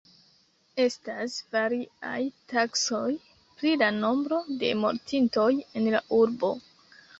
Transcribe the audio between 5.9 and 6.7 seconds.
la urbo.